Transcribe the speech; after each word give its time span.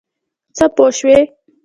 څه 0.55 0.65
پوه 0.75 0.89
شوې؟ 0.97 1.19